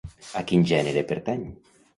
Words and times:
A 0.41 0.43
quin 0.51 0.65
gènere 0.71 1.05
pertany? 1.13 1.47